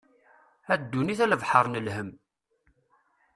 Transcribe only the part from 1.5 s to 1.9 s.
n